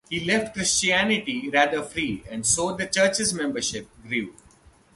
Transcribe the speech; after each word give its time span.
He 0.09 0.19
left 0.19 0.55
Christianity 0.55 1.47
rather 1.51 1.83
free 1.83 2.23
and 2.31 2.43
so 2.43 2.75
the 2.75 2.87
church's 2.87 3.35
membership 3.35 3.87
grew. 4.07 4.33